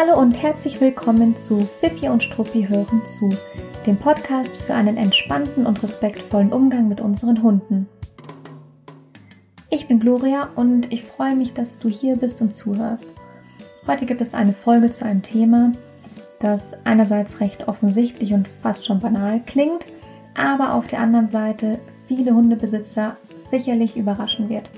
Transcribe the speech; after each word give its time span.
Hallo 0.00 0.16
und 0.16 0.40
herzlich 0.40 0.80
willkommen 0.80 1.34
zu 1.34 1.58
Fifi 1.58 2.08
und 2.08 2.22
Struppi 2.22 2.68
hören 2.68 3.04
zu, 3.04 3.30
dem 3.84 3.96
Podcast 3.96 4.56
für 4.56 4.72
einen 4.72 4.96
entspannten 4.96 5.66
und 5.66 5.82
respektvollen 5.82 6.52
Umgang 6.52 6.86
mit 6.86 7.00
unseren 7.00 7.42
Hunden. 7.42 7.88
Ich 9.70 9.88
bin 9.88 9.98
Gloria 9.98 10.50
und 10.54 10.92
ich 10.92 11.02
freue 11.02 11.34
mich, 11.34 11.52
dass 11.52 11.80
du 11.80 11.88
hier 11.88 12.14
bist 12.14 12.40
und 12.40 12.52
zuhörst. 12.52 13.08
Heute 13.88 14.06
gibt 14.06 14.20
es 14.20 14.34
eine 14.34 14.52
Folge 14.52 14.88
zu 14.90 15.04
einem 15.04 15.22
Thema, 15.22 15.72
das 16.38 16.76
einerseits 16.86 17.40
recht 17.40 17.66
offensichtlich 17.66 18.34
und 18.34 18.46
fast 18.46 18.86
schon 18.86 19.00
banal 19.00 19.42
klingt, 19.46 19.88
aber 20.36 20.74
auf 20.74 20.86
der 20.86 21.00
anderen 21.00 21.26
Seite 21.26 21.80
viele 22.06 22.36
Hundebesitzer 22.36 23.16
sicherlich 23.36 23.96
überraschen 23.96 24.48
wird. 24.48 24.70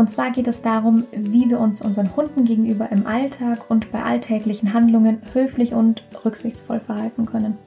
Und 0.00 0.08
zwar 0.08 0.30
geht 0.30 0.48
es 0.48 0.62
darum, 0.62 1.04
wie 1.12 1.50
wir 1.50 1.60
uns 1.60 1.82
unseren 1.82 2.16
Hunden 2.16 2.46
gegenüber 2.46 2.90
im 2.90 3.06
Alltag 3.06 3.68
und 3.68 3.92
bei 3.92 4.02
alltäglichen 4.02 4.72
Handlungen 4.72 5.20
höflich 5.34 5.74
und 5.74 6.02
rücksichtsvoll 6.24 6.80
verhalten 6.80 7.26
können. 7.26 7.58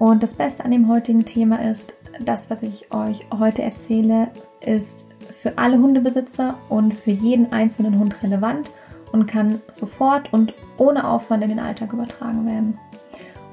Und 0.00 0.24
das 0.24 0.34
Beste 0.34 0.64
an 0.64 0.72
dem 0.72 0.88
heutigen 0.88 1.24
Thema 1.24 1.62
ist, 1.62 1.94
das, 2.18 2.50
was 2.50 2.64
ich 2.64 2.92
euch 2.92 3.24
heute 3.38 3.62
erzähle, 3.62 4.30
ist 4.66 5.06
für 5.30 5.56
alle 5.58 5.78
Hundebesitzer 5.78 6.56
und 6.70 6.92
für 6.92 7.12
jeden 7.12 7.52
einzelnen 7.52 8.00
Hund 8.00 8.20
relevant 8.24 8.72
und 9.12 9.26
kann 9.26 9.60
sofort 9.70 10.32
und 10.32 10.54
ohne 10.76 11.08
Aufwand 11.08 11.44
in 11.44 11.50
den 11.50 11.60
Alltag 11.60 11.92
übertragen 11.92 12.46
werden. 12.46 12.80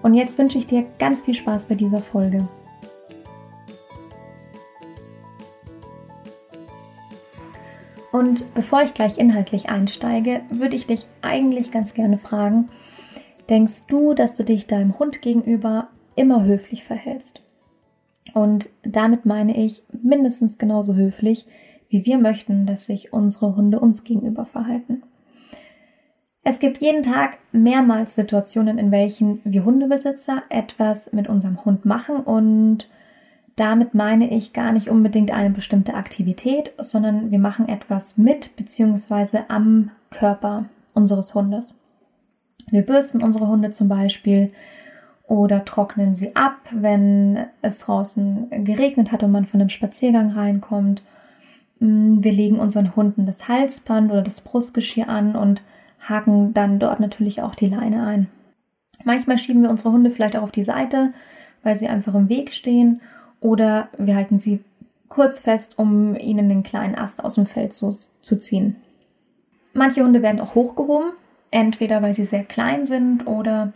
Und 0.01 0.15
jetzt 0.15 0.39
wünsche 0.39 0.57
ich 0.57 0.65
dir 0.65 0.87
ganz 0.97 1.21
viel 1.21 1.35
Spaß 1.35 1.67
bei 1.67 1.75
dieser 1.75 2.01
Folge. 2.01 2.47
Und 8.15 8.53
bevor 8.53 8.81
ich 8.81 8.93
gleich 8.93 9.17
inhaltlich 9.17 9.67
einsteige, 9.67 10.39
würde 10.49 10.77
ich 10.77 10.87
dich 10.87 11.05
eigentlich 11.21 11.69
ganz 11.69 11.93
gerne 11.93 12.17
fragen, 12.17 12.69
denkst 13.49 13.87
du, 13.89 14.13
dass 14.13 14.35
du 14.35 14.45
dich 14.45 14.67
deinem 14.67 14.97
Hund 14.97 15.21
gegenüber 15.21 15.89
immer 16.15 16.45
höflich 16.45 16.85
verhältst? 16.85 17.41
Und 18.33 18.69
damit 18.83 19.25
meine 19.25 19.57
ich 19.57 19.83
mindestens 19.91 20.57
genauso 20.57 20.95
höflich, 20.95 21.45
wie 21.89 22.05
wir 22.05 22.17
möchten, 22.17 22.65
dass 22.65 22.85
sich 22.85 23.11
unsere 23.11 23.57
Hunde 23.57 23.81
uns 23.81 24.05
gegenüber 24.05 24.45
verhalten. 24.45 25.03
Es 26.41 26.59
gibt 26.59 26.77
jeden 26.77 27.03
Tag 27.03 27.37
mehrmals 27.51 28.15
Situationen, 28.15 28.77
in 28.77 28.91
welchen 28.91 29.41
wir 29.43 29.65
Hundebesitzer 29.65 30.41
etwas 30.47 31.11
mit 31.11 31.27
unserem 31.27 31.65
Hund 31.65 31.83
machen 31.83 32.21
und 32.21 32.87
damit 33.55 33.93
meine 33.93 34.29
ich 34.29 34.53
gar 34.53 34.73
nicht 34.73 34.89
unbedingt 34.89 35.31
eine 35.31 35.49
bestimmte 35.49 35.93
Aktivität, 35.93 36.73
sondern 36.77 37.31
wir 37.31 37.39
machen 37.39 37.69
etwas 37.69 38.17
mit 38.17 38.55
bzw. 38.55 39.39
am 39.47 39.91
Körper 40.11 40.65
unseres 40.93 41.33
Hundes. 41.33 41.73
Wir 42.69 42.81
bürsten 42.81 43.23
unsere 43.23 43.47
Hunde 43.47 43.69
zum 43.69 43.87
Beispiel 43.87 44.51
oder 45.27 45.63
trocknen 45.63 46.13
sie 46.13 46.35
ab, 46.35 46.57
wenn 46.71 47.45
es 47.61 47.79
draußen 47.79 48.49
geregnet 48.63 49.11
hat 49.11 49.23
und 49.23 49.31
man 49.31 49.45
von 49.45 49.61
einem 49.61 49.69
Spaziergang 49.69 50.31
reinkommt. 50.31 51.01
Mm, 51.79 52.23
wir 52.23 52.31
legen 52.31 52.59
unseren 52.59 52.95
Hunden 52.95 53.25
das 53.25 53.47
Halsband 53.47 54.11
oder 54.11 54.21
das 54.21 54.41
Brustgeschirr 54.41 55.09
an 55.09 55.35
und 55.35 55.63
haken 55.99 56.53
dann 56.53 56.79
dort 56.79 56.99
natürlich 56.99 57.41
auch 57.41 57.55
die 57.55 57.69
Leine 57.69 58.05
ein. 58.05 58.27
Manchmal 59.03 59.37
schieben 59.37 59.61
wir 59.61 59.69
unsere 59.69 59.91
Hunde 59.91 60.09
vielleicht 60.09 60.35
auch 60.35 60.43
auf 60.43 60.51
die 60.51 60.63
Seite, 60.63 61.13
weil 61.63 61.75
sie 61.75 61.87
einfach 61.87 62.13
im 62.15 62.29
Weg 62.29 62.53
stehen 62.53 63.01
oder 63.39 63.89
wir 63.97 64.15
halten 64.15 64.39
sie 64.39 64.63
kurz 65.09 65.39
fest, 65.39 65.77
um 65.77 66.15
ihnen 66.15 66.49
den 66.49 66.63
kleinen 66.63 66.95
Ast 66.95 67.23
aus 67.23 67.35
dem 67.35 67.45
Feld 67.45 67.73
zu, 67.73 67.91
zu 67.91 68.37
ziehen. 68.37 68.77
Manche 69.73 70.03
Hunde 70.03 70.21
werden 70.21 70.41
auch 70.41 70.55
hochgehoben, 70.55 71.11
entweder 71.51 72.01
weil 72.01 72.13
sie 72.13 72.25
sehr 72.25 72.43
klein 72.43 72.85
sind 72.85 73.27
oder 73.27 73.73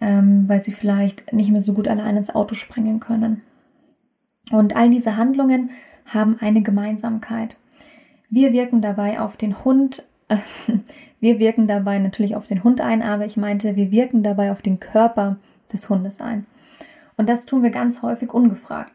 ähm, 0.00 0.44
weil 0.48 0.62
sie 0.62 0.72
vielleicht 0.72 1.32
nicht 1.32 1.50
mehr 1.50 1.60
so 1.60 1.74
gut 1.74 1.88
allein 1.88 2.16
ins 2.16 2.34
Auto 2.34 2.54
springen 2.54 3.00
können. 3.00 3.42
Und 4.50 4.76
all 4.76 4.90
diese 4.90 5.16
Handlungen 5.16 5.70
haben 6.06 6.36
eine 6.40 6.62
Gemeinsamkeit. 6.62 7.56
Wir 8.28 8.52
wirken 8.52 8.82
dabei 8.82 9.20
auf 9.20 9.36
den 9.36 9.64
Hund, 9.64 10.02
äh, 10.28 10.36
wir 11.20 11.38
wirken 11.38 11.68
dabei 11.68 11.98
natürlich 11.98 12.34
auf 12.34 12.46
den 12.46 12.64
Hund 12.64 12.80
ein, 12.80 13.02
aber 13.02 13.24
ich 13.24 13.36
meinte, 13.36 13.76
wir 13.76 13.90
wirken 13.90 14.22
dabei 14.22 14.50
auf 14.50 14.62
den 14.62 14.80
Körper 14.80 15.36
des 15.72 15.88
Hundes 15.88 16.20
ein. 16.20 16.46
Und 17.16 17.28
das 17.28 17.46
tun 17.46 17.62
wir 17.62 17.70
ganz 17.70 18.02
häufig 18.02 18.32
ungefragt. 18.32 18.92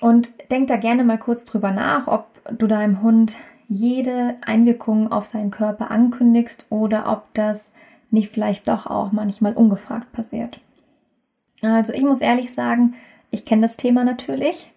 Und 0.00 0.30
denk 0.50 0.68
da 0.68 0.76
gerne 0.76 1.04
mal 1.04 1.18
kurz 1.18 1.44
drüber 1.44 1.70
nach, 1.70 2.08
ob 2.08 2.26
du 2.58 2.66
deinem 2.66 3.02
Hund 3.02 3.36
jede 3.68 4.36
Einwirkung 4.44 5.12
auf 5.12 5.26
seinen 5.26 5.50
Körper 5.50 5.90
ankündigst 5.90 6.66
oder 6.70 7.10
ob 7.10 7.32
das 7.34 7.72
nicht 8.10 8.30
vielleicht 8.30 8.66
doch 8.66 8.86
auch 8.86 9.12
manchmal 9.12 9.52
ungefragt 9.52 10.10
passiert. 10.12 10.60
Also 11.62 11.92
ich 11.92 12.02
muss 12.02 12.20
ehrlich 12.20 12.52
sagen, 12.52 12.94
ich 13.30 13.44
kenne 13.44 13.62
das 13.62 13.76
Thema 13.76 14.04
natürlich 14.04 14.72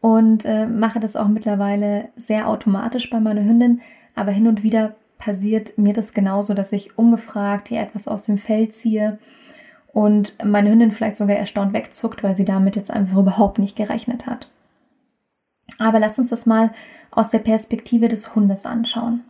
und 0.00 0.44
äh, 0.44 0.66
mache 0.66 1.00
das 1.00 1.16
auch 1.16 1.28
mittlerweile 1.28 2.10
sehr 2.14 2.48
automatisch 2.48 3.10
bei 3.10 3.18
meiner 3.18 3.42
Hündin, 3.42 3.80
aber 4.14 4.30
hin 4.30 4.46
und 4.46 4.62
wieder 4.62 4.94
passiert 5.18 5.78
mir 5.78 5.92
das 5.92 6.12
genauso, 6.12 6.54
dass 6.54 6.72
ich 6.72 6.98
ungefragt 6.98 7.68
hier 7.68 7.80
etwas 7.80 8.06
aus 8.06 8.22
dem 8.22 8.36
Feld 8.36 8.74
ziehe 8.74 9.18
und 9.96 10.36
meine 10.44 10.70
Hündin 10.70 10.90
vielleicht 10.90 11.16
sogar 11.16 11.36
erstaunt 11.36 11.72
wegzuckt, 11.72 12.22
weil 12.22 12.36
sie 12.36 12.44
damit 12.44 12.76
jetzt 12.76 12.90
einfach 12.90 13.16
überhaupt 13.16 13.58
nicht 13.58 13.76
gerechnet 13.76 14.26
hat. 14.26 14.46
Aber 15.78 15.98
lass 15.98 16.18
uns 16.18 16.28
das 16.28 16.44
mal 16.44 16.70
aus 17.10 17.30
der 17.30 17.38
Perspektive 17.38 18.08
des 18.08 18.34
Hundes 18.34 18.66
anschauen. 18.66 19.22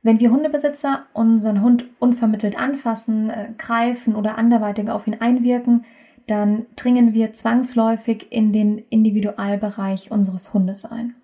Wenn 0.00 0.20
wir 0.20 0.30
Hundebesitzer 0.30 1.06
unseren 1.12 1.60
Hund 1.60 1.86
unvermittelt 1.98 2.56
anfassen, 2.56 3.30
äh, 3.30 3.48
greifen 3.58 4.14
oder 4.14 4.38
anderweitig 4.38 4.88
auf 4.88 5.08
ihn 5.08 5.20
einwirken, 5.20 5.86
dann 6.28 6.66
dringen 6.76 7.12
wir 7.12 7.32
zwangsläufig 7.32 8.30
in 8.30 8.52
den 8.52 8.78
Individualbereich 8.90 10.12
unseres 10.12 10.54
Hundes 10.54 10.84
ein. 10.84 11.16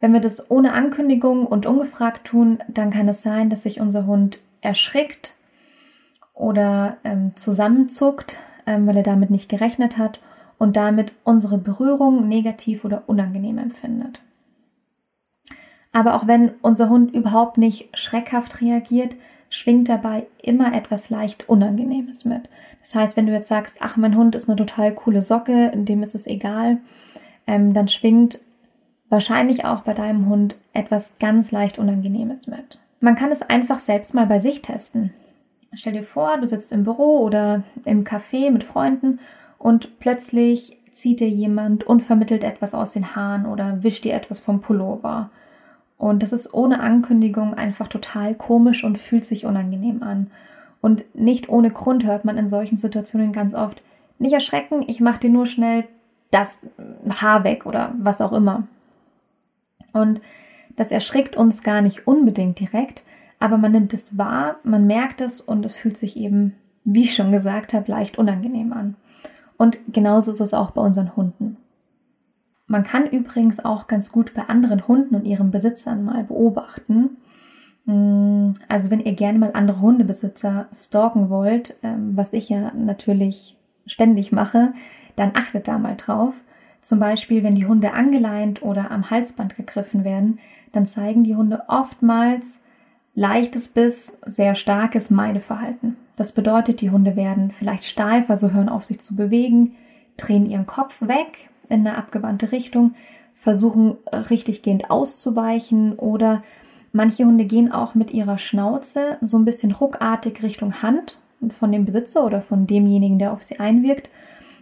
Wenn 0.00 0.12
wir 0.12 0.20
das 0.20 0.50
ohne 0.50 0.72
Ankündigung 0.72 1.46
und 1.46 1.64
ungefragt 1.64 2.26
tun, 2.26 2.58
dann 2.66 2.90
kann 2.90 3.06
es 3.06 3.22
sein, 3.22 3.50
dass 3.50 3.62
sich 3.62 3.80
unser 3.80 4.04
Hund 4.06 4.40
erschrickt 4.62 5.34
oder 6.34 6.98
ähm, 7.04 7.32
zusammenzuckt, 7.36 8.38
ähm, 8.66 8.86
weil 8.86 8.96
er 8.98 9.02
damit 9.02 9.30
nicht 9.30 9.48
gerechnet 9.48 9.98
hat 9.98 10.20
und 10.58 10.76
damit 10.76 11.12
unsere 11.24 11.58
Berührung 11.58 12.28
negativ 12.28 12.84
oder 12.84 13.04
unangenehm 13.06 13.58
empfindet. 13.58 14.20
Aber 15.92 16.14
auch 16.14 16.26
wenn 16.26 16.52
unser 16.60 16.88
Hund 16.88 17.14
überhaupt 17.14 17.56
nicht 17.56 17.96
schreckhaft 17.96 18.60
reagiert, 18.60 19.14
schwingt 19.48 19.88
dabei 19.88 20.26
immer 20.42 20.74
etwas 20.74 21.10
leicht 21.10 21.48
Unangenehmes 21.48 22.24
mit. 22.24 22.48
Das 22.80 22.96
heißt, 22.96 23.16
wenn 23.16 23.26
du 23.26 23.32
jetzt 23.32 23.46
sagst, 23.46 23.78
ach, 23.80 23.96
mein 23.96 24.16
Hund 24.16 24.34
ist 24.34 24.48
eine 24.48 24.56
total 24.56 24.92
coole 24.92 25.22
Socke, 25.22 25.70
dem 25.74 26.02
ist 26.02 26.16
es 26.16 26.26
egal, 26.26 26.78
ähm, 27.46 27.72
dann 27.72 27.86
schwingt 27.86 28.40
wahrscheinlich 29.08 29.64
auch 29.64 29.82
bei 29.82 29.94
deinem 29.94 30.28
Hund 30.28 30.56
etwas 30.72 31.12
ganz 31.20 31.52
leicht 31.52 31.78
Unangenehmes 31.78 32.48
mit. 32.48 32.80
Man 32.98 33.14
kann 33.14 33.30
es 33.30 33.42
einfach 33.42 33.78
selbst 33.78 34.14
mal 34.14 34.26
bei 34.26 34.40
sich 34.40 34.62
testen. 34.62 35.14
Stell 35.74 35.92
dir 35.92 36.02
vor, 36.02 36.36
du 36.38 36.46
sitzt 36.46 36.72
im 36.72 36.84
Büro 36.84 37.18
oder 37.20 37.62
im 37.84 38.04
Café 38.04 38.50
mit 38.50 38.64
Freunden 38.64 39.18
und 39.58 39.98
plötzlich 39.98 40.78
zieht 40.90 41.20
dir 41.20 41.28
jemand 41.28 41.84
unvermittelt 41.84 42.44
etwas 42.44 42.74
aus 42.74 42.92
den 42.92 43.16
Haaren 43.16 43.46
oder 43.46 43.82
wischt 43.82 44.04
dir 44.04 44.14
etwas 44.14 44.40
vom 44.40 44.60
Pullover. 44.60 45.30
Und 45.98 46.22
das 46.22 46.32
ist 46.32 46.54
ohne 46.54 46.80
Ankündigung 46.80 47.54
einfach 47.54 47.88
total 47.88 48.34
komisch 48.34 48.84
und 48.84 48.98
fühlt 48.98 49.24
sich 49.24 49.46
unangenehm 49.46 50.02
an. 50.02 50.30
Und 50.80 51.04
nicht 51.14 51.48
ohne 51.48 51.70
Grund 51.70 52.04
hört 52.04 52.24
man 52.24 52.36
in 52.36 52.46
solchen 52.46 52.76
Situationen 52.76 53.32
ganz 53.32 53.54
oft, 53.54 53.82
nicht 54.18 54.34
erschrecken, 54.34 54.84
ich 54.86 55.00
mach 55.00 55.16
dir 55.18 55.30
nur 55.30 55.46
schnell 55.46 55.84
das 56.30 56.60
Haar 57.20 57.42
weg 57.42 57.66
oder 57.66 57.92
was 57.98 58.20
auch 58.20 58.32
immer. 58.32 58.66
Und 59.92 60.20
das 60.76 60.90
erschrickt 60.90 61.36
uns 61.36 61.62
gar 61.62 61.80
nicht 61.80 62.06
unbedingt 62.06 62.60
direkt, 62.60 63.04
aber 63.38 63.58
man 63.58 63.72
nimmt 63.72 63.92
es 63.92 64.16
wahr, 64.16 64.56
man 64.64 64.86
merkt 64.86 65.20
es 65.20 65.40
und 65.40 65.64
es 65.66 65.76
fühlt 65.76 65.96
sich 65.96 66.16
eben, 66.16 66.54
wie 66.84 67.04
ich 67.04 67.14
schon 67.14 67.30
gesagt 67.30 67.72
habe, 67.72 67.90
leicht 67.90 68.18
unangenehm 68.18 68.72
an. 68.72 68.96
Und 69.56 69.78
genauso 69.92 70.32
ist 70.32 70.40
es 70.40 70.54
auch 70.54 70.70
bei 70.70 70.82
unseren 70.82 71.16
Hunden. 71.16 71.56
Man 72.66 72.82
kann 72.82 73.06
übrigens 73.06 73.64
auch 73.64 73.86
ganz 73.86 74.10
gut 74.10 74.32
bei 74.34 74.42
anderen 74.48 74.88
Hunden 74.88 75.14
und 75.14 75.26
ihren 75.26 75.50
Besitzern 75.50 76.04
mal 76.04 76.24
beobachten. 76.24 77.18
Mm, 77.84 78.52
also 78.68 78.90
wenn 78.90 79.00
ihr 79.00 79.12
gerne 79.12 79.38
mal 79.38 79.50
andere 79.52 79.80
Hundebesitzer 79.80 80.68
stalken 80.72 81.28
wollt, 81.28 81.78
ähm, 81.82 82.16
was 82.16 82.32
ich 82.32 82.48
ja 82.48 82.72
natürlich 82.74 83.56
ständig 83.86 84.32
mache, 84.32 84.72
dann 85.16 85.32
achtet 85.34 85.68
da 85.68 85.78
mal 85.78 85.96
drauf. 85.96 86.42
Zum 86.80 86.98
Beispiel, 86.98 87.42
wenn 87.42 87.54
die 87.54 87.66
Hunde 87.66 87.92
angeleint 87.92 88.62
oder 88.62 88.90
am 88.90 89.10
Halsband 89.10 89.56
gegriffen 89.56 90.04
werden, 90.04 90.38
dann 90.72 90.86
zeigen 90.86 91.24
die 91.24 91.36
Hunde 91.36 91.62
oftmals 91.68 92.60
leichtes 93.14 93.68
bis 93.68 94.18
sehr 94.26 94.54
starkes 94.54 95.10
Meideverhalten. 95.10 95.96
Das 96.16 96.32
bedeutet, 96.32 96.80
die 96.80 96.90
Hunde 96.90 97.16
werden 97.16 97.50
vielleicht 97.50 97.84
steif, 97.84 98.30
also 98.30 98.50
hören 98.50 98.68
auf 98.68 98.84
sich 98.84 99.00
zu 99.00 99.16
bewegen, 99.16 99.76
drehen 100.16 100.46
ihren 100.46 100.66
Kopf 100.66 101.02
weg 101.02 101.50
in 101.68 101.80
eine 101.80 101.96
abgewandte 101.96 102.52
Richtung, 102.52 102.94
versuchen 103.34 103.96
richtiggehend 104.30 104.90
auszuweichen 104.90 105.94
oder 105.94 106.42
Manche 106.96 107.24
Hunde 107.24 107.44
gehen 107.44 107.72
auch 107.72 107.96
mit 107.96 108.12
ihrer 108.12 108.38
Schnauze 108.38 109.18
so 109.20 109.36
ein 109.36 109.44
bisschen 109.44 109.72
ruckartig 109.72 110.44
Richtung 110.44 110.80
Hand 110.80 111.18
von 111.48 111.72
dem 111.72 111.84
Besitzer 111.84 112.24
oder 112.24 112.40
von 112.40 112.68
demjenigen, 112.68 113.18
der 113.18 113.32
auf 113.32 113.42
sie 113.42 113.58
einwirkt, 113.58 114.08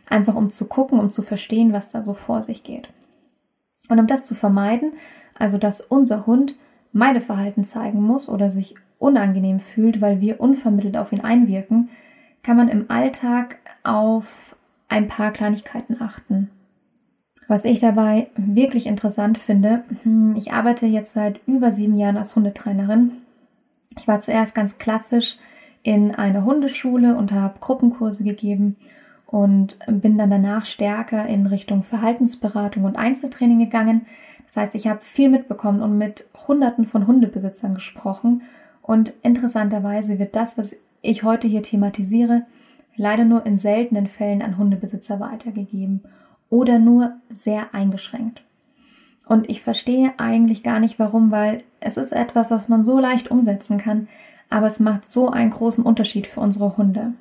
einfach 0.09 0.35
um 0.35 0.49
zu 0.49 0.65
gucken, 0.65 0.99
um 0.99 1.11
zu 1.11 1.21
verstehen, 1.21 1.75
was 1.75 1.91
da 1.91 2.03
so 2.03 2.15
vor 2.15 2.41
sich 2.41 2.63
geht. 2.63 2.89
Und 3.91 3.99
um 3.99 4.07
das 4.07 4.25
zu 4.25 4.35
vermeiden, 4.35 4.95
also 5.39 5.59
dass 5.59 5.83
unser 5.83 6.25
Hund 6.25 6.55
Meideverhalten 6.93 7.65
zeigen 7.65 8.03
muss 8.03 8.29
oder 8.29 8.51
sich 8.51 8.75
unangenehm 8.99 9.59
fühlt, 9.59 10.01
weil 10.01 10.21
wir 10.21 10.41
unvermittelt 10.41 10.97
auf 10.97 11.13
ihn 11.13 11.23
einwirken, 11.23 11.91
kann 12.43 12.57
man 12.57 12.69
im 12.69 12.91
Alltag 12.91 13.59
auf 13.83 14.57
ein 14.89 15.09
paar 15.09 15.33
Kleinigkeiten 15.33 16.01
achten. 16.01 16.51
Was 17.49 17.65
ich 17.65 17.81
dabei 17.81 18.29
wirklich 18.37 18.87
interessant 18.87 19.39
finde, 19.39 19.85
hm, 20.03 20.35
ich 20.37 20.53
arbeite 20.53 20.87
jetzt 20.87 21.13
seit 21.13 21.41
über 21.47 21.73
sieben 21.73 21.97
Jahren 21.97 22.17
als 22.17 22.37
Hundetrainerin. 22.37 23.13
Ich 23.99 24.09
war 24.09 24.21
zuerst 24.21 24.55
ganz 24.55 24.79
klassisch 24.79 25.37
in 25.83 26.15
einer 26.15 26.45
Hundeschule 26.45 27.17
und 27.17 27.33
habe 27.33 27.59
Gruppenkurse 27.59 28.25
gegeben 28.25 28.77
und 29.27 29.79
bin 29.87 30.19
dann 30.19 30.31
danach 30.31 30.67
stärker 30.67 31.27
in 31.27 31.47
Richtung 31.47 31.83
Verhaltensberatung 31.83 32.85
und 32.85 32.97
Einzeltraining 32.97 33.59
gegangen. 33.59 34.07
Das 34.47 34.57
heißt, 34.57 34.75
ich 34.75 34.87
habe 34.87 35.01
viel 35.01 35.29
mitbekommen 35.29 35.83
und 35.83 35.97
mit 35.99 36.27
Hunderten 36.47 36.85
von 36.85 37.07
Hundebesitzern 37.07 37.75
gesprochen. 37.75 38.43
Und 38.83 39.13
interessanterweise 39.23 40.19
wird 40.19 40.37
das, 40.37 40.59
was 40.59 40.77
ich 41.01 41.23
heute 41.23 41.49
hier 41.49 41.63
thematisiere, 41.63 42.45
leider 42.97 43.25
nur 43.25 43.47
in 43.47 43.57
seltenen 43.57 44.07
Fällen 44.07 44.43
an 44.43 44.59
Hundebesitzer 44.59 45.21
weitergegeben 45.21 46.03
oder 46.51 46.79
nur 46.79 47.15
sehr 47.31 47.75
eingeschränkt. 47.75 48.43
Und 49.27 49.49
ich 49.49 49.63
verstehe 49.63 50.13
eigentlich 50.19 50.63
gar 50.63 50.81
nicht 50.81 50.99
warum, 50.99 51.31
weil 51.31 51.63
es 51.81 51.97
ist 51.97 52.13
etwas, 52.13 52.51
was 52.51 52.69
man 52.69 52.85
so 52.85 52.99
leicht 52.99 53.31
umsetzen 53.31 53.79
kann, 53.79 54.09
aber 54.51 54.67
es 54.67 54.81
macht 54.81 55.05
so 55.05 55.31
einen 55.31 55.51
großen 55.51 55.85
Unterschied 55.85 56.27
für 56.27 56.41
unsere 56.41 56.77
Hunde. 56.77 57.15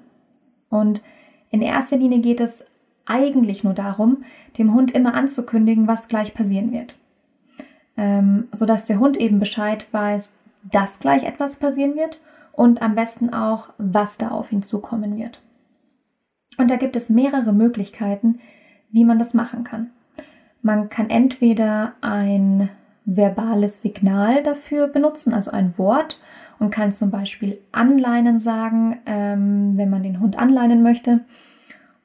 Und 0.70 1.02
in 1.50 1.62
erster 1.62 1.98
Linie 1.98 2.20
geht 2.20 2.40
es 2.40 2.66
eigentlich 3.06 3.64
nur 3.64 3.74
darum, 3.74 4.24
dem 4.58 4.74
Hund 4.74 4.92
immer 4.92 5.14
anzukündigen, 5.14 5.88
was 5.88 6.08
gleich 6.08 6.34
passieren 6.34 6.72
wird. 6.72 6.96
Ähm, 8.02 8.48
sodass 8.52 8.86
der 8.86 9.00
Hund 9.00 9.16
eben 9.18 9.38
Bescheid 9.38 9.86
weiß, 9.92 10.38
dass 10.64 11.00
gleich 11.00 11.24
etwas 11.24 11.58
passieren 11.58 11.96
wird 11.96 12.20
und 12.52 12.82
am 12.82 12.96
besten 12.96 13.32
auch, 13.32 13.70
was 13.78 14.18
da 14.18 14.30
auf 14.30 14.52
ihn 14.52 14.64
zukommen 14.64 15.20
wird. 15.20 15.40
Und 16.58 16.72
da 16.72 16.78
gibt 16.78 16.96
es 16.96 17.12
mehrere 17.12 17.54
Möglichkeiten, 17.54 18.40
wie 18.90 19.06
man 19.06 19.20
das 19.20 19.36
machen 19.36 19.64
kann. 19.64 19.92
Man 20.64 20.90
kann 20.90 21.12
entweder 21.12 21.94
ein 22.02 22.70
verbales 23.06 23.84
Signal 23.84 24.42
dafür 24.42 24.88
benutzen, 24.88 25.36
also 25.36 25.52
ein 25.52 25.78
Wort, 25.78 26.20
und 26.58 26.72
kann 26.72 26.92
zum 26.92 27.12
Beispiel 27.12 27.60
anleinen 27.72 28.40
sagen, 28.40 29.00
ähm, 29.06 29.78
wenn 29.78 29.92
man 29.92 30.02
den 30.02 30.20
Hund 30.20 30.40
anleinen 30.40 30.82
möchte. 30.82 31.20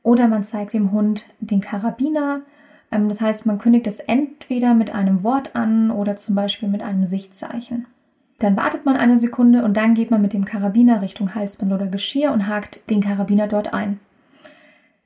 Oder 0.03 0.29
man 0.29 0.43
zeigt 0.43 0.75
dem 0.75 0.93
Hund 0.93 1.25
den 1.41 1.63
Karabiner. 1.63 2.43
Ähm, 2.91 3.09
das 3.09 3.21
heißt, 3.21 3.47
man 3.47 3.59
kündigt 3.59 3.87
es 3.87 4.01
entweder 4.01 4.75
mit 4.75 4.95
einem 4.95 5.23
Wort 5.23 5.55
an 5.55 5.91
oder 5.91 6.17
zum 6.17 6.35
Beispiel 6.35 6.69
mit 6.69 6.83
einem 6.83 7.05
Sichtzeichen. 7.05 7.87
Dann 8.39 8.57
wartet 8.57 8.85
man 8.85 8.97
eine 8.97 9.17
Sekunde 9.17 9.65
und 9.65 9.77
dann 9.77 9.95
geht 9.95 10.11
man 10.11 10.21
mit 10.21 10.33
dem 10.33 10.45
Karabiner 10.45 11.01
Richtung 11.01 11.35
Halsband 11.35 11.73
oder 11.73 11.87
Geschirr 11.87 12.33
und 12.33 12.49
hakt 12.49 12.89
den 12.91 13.01
Karabiner 13.01 13.49
dort 13.49 13.73
ein. 13.73 13.99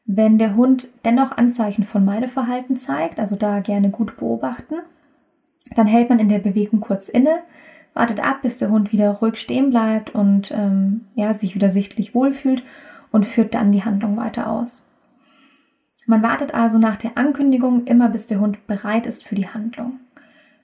Wenn 0.04 0.38
der 0.38 0.56
Hund 0.56 0.88
dennoch 1.04 1.36
Anzeichen 1.36 1.84
von 1.84 2.04
Meideverhalten 2.04 2.76
zeigt, 2.76 3.20
also 3.20 3.36
da 3.36 3.60
gerne 3.60 3.90
gut 3.90 4.16
beobachten, 4.16 4.74
dann 5.76 5.86
hält 5.86 6.08
man 6.08 6.18
in 6.18 6.28
der 6.28 6.40
Bewegung 6.40 6.80
kurz 6.80 7.08
inne, 7.08 7.38
wartet 7.94 8.18
ab, 8.18 8.42
bis 8.42 8.56
der 8.58 8.70
Hund 8.70 8.92
wieder 8.92 9.10
ruhig 9.10 9.36
stehen 9.36 9.70
bleibt 9.70 10.10
und 10.10 10.50
ähm, 10.50 11.02
ja, 11.14 11.32
sich 11.32 11.54
wieder 11.54 11.70
sichtlich 11.70 12.14
wohlfühlt 12.14 12.64
und 13.12 13.26
führt 13.26 13.54
dann 13.54 13.70
die 13.70 13.84
Handlung 13.84 14.16
weiter 14.16 14.48
aus. 14.48 14.89
Man 16.10 16.22
wartet 16.22 16.54
also 16.54 16.78
nach 16.78 16.96
der 16.96 17.16
Ankündigung 17.16 17.84
immer, 17.84 18.08
bis 18.08 18.26
der 18.26 18.40
Hund 18.40 18.66
bereit 18.66 19.06
ist 19.06 19.24
für 19.24 19.34
die 19.34 19.48
Handlung. 19.48 20.00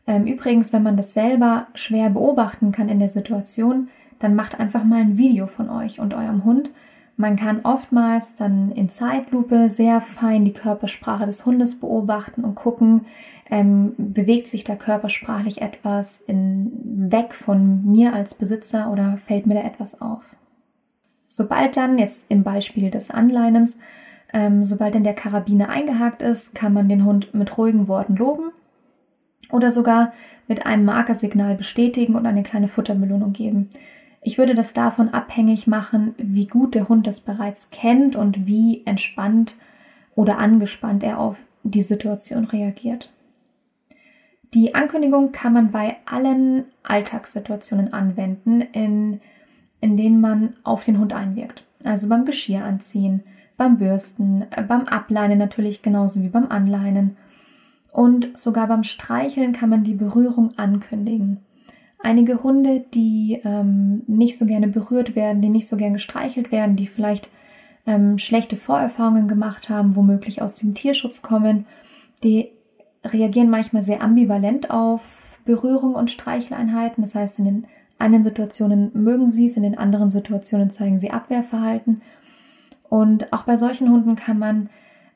Ähm, 0.07 0.27
übrigens, 0.27 0.73
wenn 0.73 0.83
man 0.83 0.97
das 0.97 1.15
selber 1.15 1.69
schwer 1.75 2.11
beobachten 2.11 2.73
kann 2.73 2.89
in 2.89 2.99
der 2.99 3.09
Situation, 3.09 3.89
dann 4.19 4.35
macht 4.35 4.61
einfach 4.61 4.85
mal 4.85 5.01
ein 5.01 5.19
Video 5.19 5.47
von 5.47 5.71
euch 5.71 6.01
und 6.01 6.15
eurem 6.15 6.45
Hund 6.45 6.71
man 7.17 7.37
kann 7.37 7.61
oftmals 7.63 8.35
dann 8.35 8.71
in 8.73 8.91
Zeitlupe 8.91 9.71
sehr 9.71 10.03
fein 10.03 10.45
die 10.45 10.53
Körpersprache 10.53 11.25
des 11.25 11.47
Hundes 11.47 11.81
beobachten 11.81 12.45
und 12.45 12.55
gucken, 12.55 13.07
ähm, 13.51 13.95
bewegt 13.97 14.47
sich 14.49 14.65
da 14.65 14.77
körpersprachlich 14.77 15.63
etwas 15.63 16.21
in, 16.27 17.11
weg 17.11 17.33
von 17.33 17.91
mir 17.91 18.13
als 18.13 18.35
Besitzer 18.35 18.91
oder 18.91 19.17
fällt 19.17 19.47
mir 19.47 19.55
da 19.55 19.63
etwas 19.63 20.03
auf. 20.03 20.37
Sobald 21.27 21.77
dann, 21.77 21.97
jetzt 21.97 22.31
im 22.31 22.43
Beispiel 22.43 22.91
des 22.91 23.11
Anleinens, 23.11 23.79
ähm, 24.37 24.65
sobald 24.65 24.95
dann 24.95 25.03
der 25.03 25.15
Karabiner 25.15 25.71
eingehakt 25.71 26.21
ist, 26.21 26.55
kann 26.55 26.75
man 26.75 26.91
den 26.91 27.07
Hund 27.07 27.33
mit 27.33 27.57
ruhigen 27.57 27.89
Worten 27.89 28.17
loben 28.17 28.51
oder 29.51 29.71
sogar 29.71 30.13
mit 30.47 30.67
einem 30.67 30.85
Markersignal 30.85 31.55
bestätigen 31.55 32.15
und 32.17 32.27
eine 32.27 32.43
kleine 32.43 32.69
Futterbelohnung 32.69 33.33
geben. 33.33 33.71
Ich 34.21 34.37
würde 34.37 34.55
das 34.55 34.75
davon 34.75 35.09
abhängig 35.09 35.67
machen, 35.67 36.15
wie 36.19 36.47
gut 36.47 36.75
der 36.75 36.91
Hund 36.91 37.07
das 37.07 37.23
bereits 37.23 37.71
kennt 37.71 38.15
und 38.15 38.47
wie 38.47 38.83
entspannt 38.85 39.57
oder 40.15 40.39
angespannt 40.39 41.03
er 41.03 41.19
auf 41.19 41.39
die 41.63 41.81
Situation 41.81 42.45
reagiert. 42.45 43.11
Die 44.53 44.75
Ankündigung 44.75 45.33
kann 45.33 45.55
man 45.55 45.71
bei 45.71 45.97
allen 46.05 46.67
Alltagssituationen 46.83 47.95
anwenden, 47.95 48.61
in, 48.61 49.23
in 49.81 49.97
denen 49.97 50.21
man 50.21 50.57
auf 50.63 50.85
den 50.85 50.99
Hund 50.99 51.15
einwirkt. 51.15 51.65
Also 51.85 52.07
beim 52.09 52.27
Geschirr 52.27 52.63
anziehen, 52.65 53.23
beim 53.57 53.79
Bürsten, 53.79 54.45
beim 54.69 54.85
Ableinen 54.87 55.39
natürlich 55.39 55.83
genauso 55.83 56.23
wie 56.23 56.29
beim 56.29 56.49
Anleinen. 56.51 57.17
Und 57.93 58.37
sogar 58.37 58.67
beim 58.69 58.83
Streicheln 58.83 59.53
kann 59.53 59.71
man 59.71 59.83
die 59.83 59.95
Berührung 59.95 60.51
ankündigen. 60.57 61.41
Einige 61.99 62.43
Hunde, 62.43 62.85
die 62.93 63.41
ähm, 63.45 64.03
nicht 64.07 64.37
so 64.37 64.45
gerne 64.45 64.69
berührt 64.69 65.17
werden, 65.17 65.41
die 65.41 65.49
nicht 65.49 65.67
so 65.67 65.77
gern 65.77 65.95
gestreichelt 65.95 66.53
werden, 66.53 66.77
die 66.77 66.87
vielleicht 66.87 67.31
ähm, 67.87 68.19
schlechte 68.19 68.57
Vorerfahrungen 68.57 69.29
gemacht 69.29 69.71
haben, 69.71 69.97
womöglich 69.97 70.43
aus 70.43 70.57
dem 70.57 70.75
Tierschutz 70.75 71.23
kommen, 71.23 71.67
die 72.23 72.51
reagieren 73.05 73.49
manchmal 73.49 73.83
sehr 73.83 74.03
ambivalent 74.03 74.71
auf 74.71 75.39
Berührung 75.45 75.95
und 75.95 76.11
Streicheleinheiten. 76.11 77.03
Das 77.03 77.15
heißt, 77.15 77.39
in 77.39 77.45
den 77.45 77.67
einen 77.99 78.23
Situationen 78.23 78.91
mögen 78.93 79.29
sie 79.29 79.47
es, 79.47 79.57
in 79.57 79.63
den 79.63 79.79
anderen 79.79 80.11
Situationen 80.11 80.69
zeigen 80.69 80.99
sie 80.99 81.13
Abwehrverhalten. 81.13 82.03
Und 82.89 83.33
auch 83.33 83.43
bei 83.43 83.57
solchen 83.57 83.91
Hunden 83.91 84.17
kann 84.17 84.39
man 84.39 84.69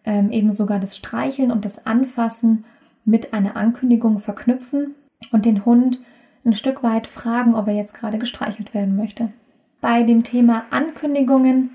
ähm, 0.04 0.30
eben 0.30 0.50
sogar 0.50 0.78
das 0.78 0.96
Streicheln 0.96 1.50
und 1.50 1.64
das 1.64 1.86
Anfassen 1.86 2.64
mit 3.04 3.32
einer 3.32 3.56
Ankündigung 3.56 4.18
verknüpfen 4.18 4.94
und 5.32 5.44
den 5.44 5.64
Hund 5.64 6.00
ein 6.44 6.52
Stück 6.54 6.82
weit 6.82 7.06
fragen, 7.06 7.54
ob 7.54 7.68
er 7.68 7.74
jetzt 7.74 7.94
gerade 7.94 8.18
gestreichelt 8.18 8.74
werden 8.74 8.96
möchte. 8.96 9.32
Bei 9.80 10.02
dem 10.02 10.24
Thema 10.24 10.64
Ankündigungen 10.70 11.70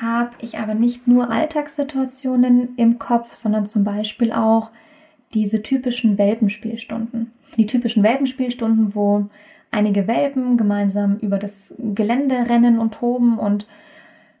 habe 0.00 0.30
ich 0.40 0.58
aber 0.58 0.74
nicht 0.74 1.06
nur 1.06 1.30
Alltagssituationen 1.30 2.74
im 2.76 2.98
Kopf, 2.98 3.34
sondern 3.34 3.66
zum 3.66 3.84
Beispiel 3.84 4.32
auch 4.32 4.70
diese 5.34 5.62
typischen 5.62 6.18
Welpenspielstunden. 6.18 7.32
Die 7.56 7.66
typischen 7.66 8.02
Welpenspielstunden, 8.02 8.94
wo 8.94 9.26
einige 9.70 10.06
Welpen 10.06 10.56
gemeinsam 10.56 11.16
über 11.16 11.38
das 11.38 11.74
Gelände 11.78 12.34
rennen 12.48 12.78
und 12.78 12.94
toben 12.94 13.38
und 13.38 13.66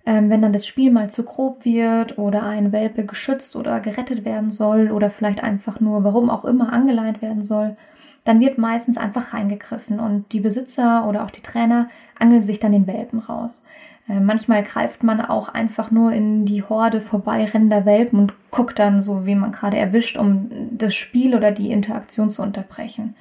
ähm, 0.06 0.30
wenn 0.30 0.42
dann 0.42 0.52
das 0.52 0.66
Spiel 0.66 0.90
mal 0.90 1.08
zu 1.08 1.22
grob 1.22 1.64
wird 1.64 2.18
oder 2.18 2.42
ein 2.44 2.72
Welpe 2.72 3.04
geschützt 3.04 3.56
oder 3.56 3.80
gerettet 3.80 4.24
werden 4.24 4.50
soll 4.50 4.90
oder 4.90 5.10
vielleicht 5.10 5.42
einfach 5.42 5.80
nur, 5.80 6.04
warum 6.04 6.30
auch 6.30 6.44
immer, 6.44 6.72
angeleint 6.72 7.22
werden 7.22 7.42
soll, 7.42 7.76
dann 8.24 8.40
wird 8.40 8.58
meistens 8.58 8.96
einfach 8.96 9.34
reingegriffen 9.34 10.00
und 10.00 10.32
die 10.32 10.40
Besitzer 10.40 11.06
oder 11.06 11.24
auch 11.24 11.30
die 11.30 11.42
Trainer 11.42 11.88
angeln 12.18 12.42
sich 12.42 12.58
dann 12.58 12.72
den 12.72 12.86
Welpen 12.86 13.18
raus. 13.18 13.64
Äh, 14.08 14.20
manchmal 14.20 14.62
greift 14.62 15.02
man 15.02 15.20
auch 15.20 15.48
einfach 15.48 15.90
nur 15.90 16.12
in 16.12 16.44
die 16.44 16.62
Horde 16.62 17.00
vorbeirennender 17.00 17.86
Welpen 17.86 18.18
und 18.18 18.34
guckt 18.50 18.78
dann 18.78 19.02
so, 19.02 19.26
wie 19.26 19.34
man 19.34 19.52
gerade 19.52 19.76
erwischt, 19.76 20.16
um 20.16 20.50
das 20.70 20.94
Spiel 20.94 21.34
oder 21.34 21.50
die 21.50 21.70
Interaktion 21.70 22.28
zu 22.28 22.42
unterbrechen. 22.42 23.14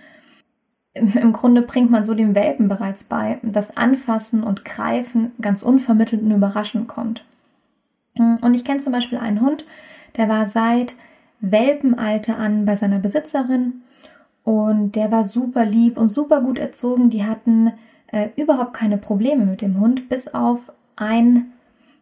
Im 0.93 1.33
Grunde 1.33 1.63
bringt 1.63 1.89
man 1.89 2.03
so 2.03 2.13
dem 2.13 2.35
Welpen 2.35 2.67
bereits 2.67 3.03
bei, 3.03 3.39
dass 3.41 3.77
Anfassen 3.77 4.43
und 4.43 4.63
Greifen 4.63 5.31
ganz 5.41 5.63
unvermittelt 5.63 6.21
und 6.21 6.31
überraschend 6.31 6.87
kommt. 6.87 7.25
Und 8.17 8.53
ich 8.53 8.63
kenne 8.63 8.79
zum 8.79 8.93
Beispiel 8.93 9.17
einen 9.17 9.41
Hund, 9.41 9.65
der 10.17 10.29
war 10.29 10.45
seit 10.45 10.95
Welpenalter 11.39 12.37
an 12.37 12.65
bei 12.65 12.75
seiner 12.75 12.99
Besitzerin 12.99 13.81
und 14.43 14.95
der 14.95 15.11
war 15.11 15.23
super 15.23 15.65
lieb 15.65 15.97
und 15.97 16.09
super 16.09 16.41
gut 16.41 16.59
erzogen. 16.59 17.09
Die 17.09 17.25
hatten 17.25 17.73
äh, 18.07 18.29
überhaupt 18.35 18.73
keine 18.73 18.97
Probleme 18.97 19.45
mit 19.45 19.61
dem 19.61 19.79
Hund, 19.79 20.09
bis 20.09 20.27
auf 20.27 20.71
ein 20.95 21.51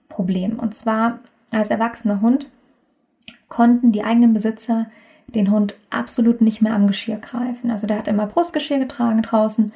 Problem. 0.09 0.59
Und 0.59 0.75
zwar 0.75 1.19
als 1.51 1.69
erwachsener 1.69 2.21
Hund 2.21 2.49
konnten 3.47 3.91
die 3.91 4.03
eigenen 4.03 4.33
Besitzer 4.33 4.87
den 5.35 5.51
Hund 5.51 5.75
absolut 5.89 6.41
nicht 6.41 6.61
mehr 6.61 6.73
am 6.73 6.87
Geschirr 6.87 7.17
greifen. 7.17 7.71
Also 7.71 7.87
der 7.87 7.97
hat 7.97 8.07
immer 8.07 8.27
Brustgeschirr 8.27 8.79
getragen 8.79 9.21
draußen 9.21 9.71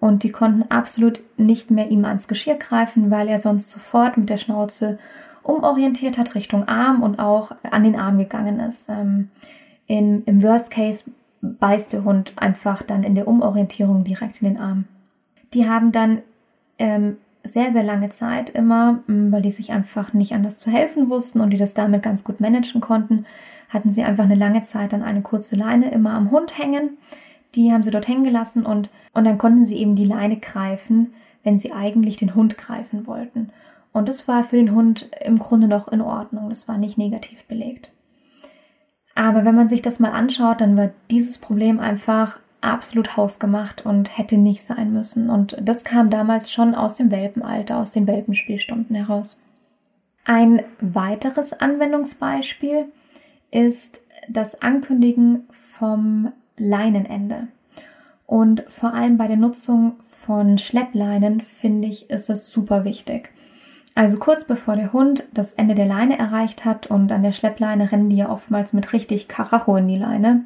und 0.00 0.22
die 0.22 0.30
konnten 0.30 0.70
absolut 0.70 1.20
nicht 1.36 1.70
mehr 1.70 1.90
ihm 1.90 2.04
ans 2.04 2.28
Geschirr 2.28 2.56
greifen, 2.56 3.10
weil 3.10 3.28
er 3.28 3.38
sonst 3.38 3.70
sofort 3.70 4.16
mit 4.16 4.28
der 4.28 4.38
Schnauze 4.38 4.98
umorientiert 5.42 6.18
hat 6.18 6.34
Richtung 6.34 6.68
Arm 6.68 7.02
und 7.02 7.18
auch 7.18 7.52
an 7.62 7.84
den 7.84 7.96
Arm 7.96 8.18
gegangen 8.18 8.60
ist. 8.60 8.88
Ähm, 8.88 9.30
in, 9.86 10.24
Im 10.24 10.42
Worst 10.42 10.70
Case 10.70 11.10
beißt 11.40 11.92
der 11.92 12.04
Hund 12.04 12.34
einfach 12.36 12.82
dann 12.82 13.02
in 13.02 13.14
der 13.14 13.26
Umorientierung 13.26 14.04
direkt 14.04 14.42
in 14.42 14.48
den 14.48 14.60
Arm. 14.60 14.84
Die 15.54 15.68
haben 15.68 15.92
dann 15.92 16.20
ähm, 16.78 17.16
sehr, 17.42 17.72
sehr 17.72 17.82
lange 17.82 18.10
Zeit 18.10 18.50
immer, 18.50 19.00
mm, 19.06 19.32
weil 19.32 19.42
die 19.42 19.50
sich 19.50 19.72
einfach 19.72 20.12
nicht 20.12 20.32
anders 20.32 20.58
zu 20.60 20.70
helfen 20.70 21.08
wussten 21.08 21.40
und 21.40 21.50
die 21.50 21.56
das 21.56 21.74
damit 21.74 22.02
ganz 22.02 22.24
gut 22.24 22.40
managen 22.40 22.80
konnten, 22.80 23.24
hatten 23.68 23.92
sie 23.92 24.02
einfach 24.02 24.24
eine 24.24 24.34
lange 24.34 24.62
Zeit 24.62 24.92
dann 24.92 25.02
eine 25.02 25.22
kurze 25.22 25.56
Leine 25.56 25.90
immer 25.90 26.12
am 26.12 26.30
Hund 26.30 26.58
hängen. 26.58 26.98
Die 27.54 27.72
haben 27.72 27.82
sie 27.82 27.90
dort 27.90 28.08
hängen 28.08 28.24
gelassen 28.24 28.64
und, 28.64 28.90
und 29.14 29.24
dann 29.24 29.38
konnten 29.38 29.64
sie 29.64 29.76
eben 29.76 29.96
die 29.96 30.04
Leine 30.04 30.38
greifen, 30.38 31.12
wenn 31.42 31.58
sie 31.58 31.72
eigentlich 31.72 32.16
den 32.16 32.34
Hund 32.34 32.58
greifen 32.58 33.06
wollten. 33.06 33.50
Und 33.92 34.08
das 34.08 34.28
war 34.28 34.44
für 34.44 34.56
den 34.56 34.74
Hund 34.74 35.08
im 35.24 35.38
Grunde 35.38 35.66
noch 35.66 35.88
in 35.88 36.00
Ordnung. 36.00 36.48
Das 36.48 36.68
war 36.68 36.78
nicht 36.78 36.98
negativ 36.98 37.44
belegt. 37.44 37.90
Aber 39.14 39.44
wenn 39.44 39.56
man 39.56 39.66
sich 39.66 39.82
das 39.82 39.98
mal 39.98 40.12
anschaut, 40.12 40.60
dann 40.60 40.76
war 40.76 40.90
dieses 41.10 41.38
Problem 41.38 41.80
einfach 41.80 42.38
absolut 42.60 43.16
hausgemacht 43.16 43.84
und 43.84 44.16
hätte 44.16 44.36
nicht 44.38 44.62
sein 44.62 44.92
müssen. 44.92 45.30
Und 45.30 45.56
das 45.60 45.84
kam 45.84 46.10
damals 46.10 46.52
schon 46.52 46.74
aus 46.74 46.94
dem 46.94 47.10
Welpenalter, 47.10 47.78
aus 47.78 47.92
den 47.92 48.06
Welpenspielstunden 48.06 48.94
heraus. 48.94 49.40
Ein 50.24 50.62
weiteres 50.80 51.52
Anwendungsbeispiel 51.52 52.86
ist 53.50 54.04
das 54.28 54.62
Ankündigen 54.62 55.44
vom 55.50 56.32
Leinenende. 56.56 57.48
Und 58.26 58.64
vor 58.68 58.92
allem 58.92 59.16
bei 59.16 59.26
der 59.26 59.38
Nutzung 59.38 59.96
von 60.00 60.58
Schleppleinen 60.58 61.40
finde 61.40 61.88
ich, 61.88 62.10
ist 62.10 62.28
es 62.28 62.52
super 62.52 62.84
wichtig. 62.84 63.30
Also 63.94 64.18
kurz 64.18 64.44
bevor 64.44 64.76
der 64.76 64.92
Hund 64.92 65.24
das 65.32 65.54
Ende 65.54 65.74
der 65.74 65.86
Leine 65.86 66.18
erreicht 66.18 66.64
hat 66.64 66.86
und 66.86 67.10
an 67.10 67.22
der 67.22 67.32
Schleppleine 67.32 67.90
rennen 67.90 68.10
die 68.10 68.16
ja 68.16 68.30
oftmals 68.30 68.72
mit 68.72 68.92
richtig 68.92 69.28
Karacho 69.28 69.76
in 69.76 69.88
die 69.88 69.96
Leine. 69.96 70.44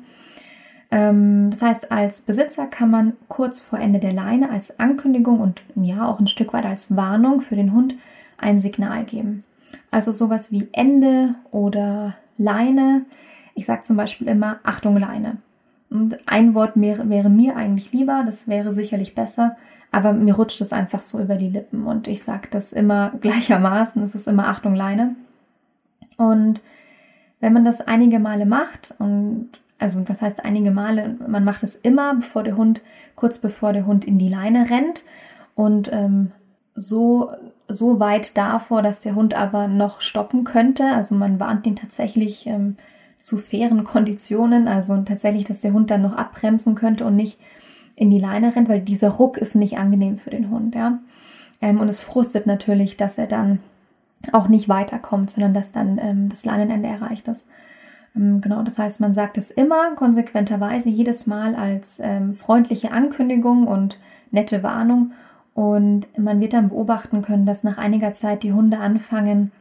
Ähm, 0.91 1.51
das 1.51 1.63
heißt, 1.63 1.93
als 1.93 2.21
Besitzer 2.21 2.67
kann 2.67 2.91
man 2.91 3.15
kurz 3.29 3.61
vor 3.61 3.79
Ende 3.79 3.99
der 3.99 4.13
Leine 4.13 4.51
als 4.51 4.79
Ankündigung 4.79 5.41
und 5.41 5.63
ja 5.75 6.07
auch 6.07 6.21
ein 6.21 6.29
Stück 6.29 6.53
weit 6.53 6.65
als 6.65 6.97
Warnung 6.97 7.41
für 7.41 7.57
den 7.57 7.73
Hund 7.73 7.95
ein 8.39 8.59
Signal 8.59 9.05
geben. 9.05 9.45
Also 9.91 10.13
sowas 10.13 10.51
wie 10.53 10.69
Ende 10.73 11.35
oder 11.51 12.15
Leine. 12.37 13.05
Ich 13.55 13.67
sage 13.67 13.83
zum 13.83 13.97
Beispiel 13.97 14.29
immer 14.29 14.61
Achtung 14.63 14.97
Leine. 14.97 15.39
Und 15.91 16.17
ein 16.27 16.55
Wort 16.55 16.73
wäre, 16.75 17.09
wäre 17.11 17.29
mir 17.29 17.57
eigentlich 17.57 17.93
lieber, 17.93 18.23
das 18.25 18.49
wäre 18.49 18.73
sicherlich 18.73 19.15
besser, 19.15 19.57
aber 19.91 20.15
mir 20.15 20.35
rutscht 20.35 20.61
es 20.63 20.73
einfach 20.73 21.01
so 21.01 21.21
über 21.21 21.37
die 21.37 21.51
Lippen 21.51 21.87
und 21.87 22.09
ich 22.09 22.23
sage 22.23 22.49
das 22.51 22.73
immer 22.73 23.11
gleichermaßen, 23.21 24.03
es 24.03 24.15
ist 24.15 24.27
immer 24.27 24.49
Achtung 24.49 24.75
Leine. 24.75 25.15
Und 26.17 26.63
wenn 27.41 27.53
man 27.53 27.65
das 27.65 27.83
einige 27.83 28.19
Male 28.19 28.47
macht 28.47 28.95
und 28.99 29.51
also 29.79 30.09
was 30.09 30.23
heißt 30.23 30.45
einige 30.45 30.71
Male, 30.71 31.17
man 31.27 31.45
macht 31.45 31.63
es 31.63 31.75
immer, 31.75 32.15
bevor 32.15 32.45
der 32.45 32.57
Hund, 32.57 32.81
kurz 33.17 33.39
bevor 33.39 33.73
der 33.73 33.85
Hund 33.85 34.05
in 34.05 34.17
die 34.17 34.29
Leine 34.29 34.71
rennt 34.71 35.05
und 35.55 35.93
ähm, 35.93 36.31
so, 36.75 37.33
so 37.73 38.01
weit 38.01 38.37
davor, 38.37 38.83
dass 38.83 39.01
der 39.01 39.15
Hund 39.15 39.35
aber 39.35 39.69
noch 39.69 40.01
stoppen 40.01 40.45
könnte. 40.45 40.85
Also 40.85 41.15
man 41.15 41.41
warnt 41.41 41.67
ihn 41.67 41.77
tatsächlich 41.77 42.47
ähm, 42.47 42.77
zu 43.17 43.39
fairen 43.39 43.85
Konditionen, 43.85 44.69
also 44.69 45.01
tatsächlich, 45.03 45.45
dass 45.45 45.61
der 45.61 45.73
Hund 45.73 45.91
dann 45.91 46.03
noch 46.03 46.17
abbremsen 46.17 46.75
könnte 46.75 47.05
und 47.05 47.17
nicht 47.17 47.39
in 47.95 48.11
die 48.11 48.19
Leine 48.19 48.55
rennt, 48.55 48.69
weil 48.69 48.81
dieser 48.81 49.11
Ruck 49.11 49.37
ist 49.37 49.55
nicht 49.55 49.79
angenehm 49.79 50.17
für 50.17 50.31
den 50.31 50.51
Hund, 50.51 50.75
ja. 50.75 50.99
Ähm, 51.61 51.81
und 51.81 51.89
es 51.89 52.01
frustet 52.01 52.47
natürlich, 52.47 52.97
dass 52.97 53.19
er 53.19 53.27
dann 53.27 53.61
auch 54.33 54.49
nicht 54.49 54.69
weiterkommt, 54.69 55.31
sondern 55.31 55.55
dass 55.55 55.73
dann 55.73 55.99
ähm, 55.99 56.29
das 56.29 56.45
Leinenende 56.45 56.89
erreicht 56.89 57.29
ist. 57.29 57.47
Ähm, 58.17 58.41
genau, 58.41 58.63
das 58.63 58.79
heißt, 58.79 59.01
man 59.01 59.13
sagt 59.13 59.39
es 59.39 59.51
immer 59.51 59.95
konsequenterweise 59.95 60.89
jedes 60.89 61.27
Mal 61.27 61.55
als 61.55 62.01
ähm, 62.01 62.35
freundliche 62.35 62.93
Ankündigung 62.93 63.67
und 63.67 63.99
nette 64.31 64.63
Warnung. 64.63 65.13
Und 65.55 66.07
man 66.19 66.41
wird 66.41 66.55
dann 66.55 66.71
beobachten 66.71 67.23
können, 67.23 67.47
dass 67.47 67.65
nach 67.65 67.79
einiger 67.79 68.13
Zeit 68.13 68.43
die 68.43 68.53
Hunde 68.53 68.79
anfangen, 68.79 69.53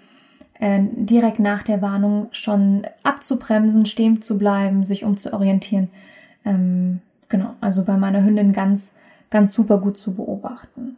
äh, 0.59 0.79
direkt 0.81 1.39
nach 1.39 1.63
der 1.63 1.81
Warnung 1.81 2.27
schon 2.31 2.83
abzubremsen, 3.03 3.85
stehen 3.85 4.21
zu 4.21 4.37
bleiben, 4.37 4.83
sich 4.83 5.03
umzuorientieren. 5.03 5.89
Ähm, 6.45 7.01
genau, 7.29 7.55
also 7.59 7.83
bei 7.83 7.97
meiner 7.97 8.23
Hündin 8.23 8.53
ganz, 8.53 8.93
ganz 9.29 9.53
super 9.53 9.79
gut 9.79 9.97
zu 9.97 10.13
beobachten. 10.13 10.97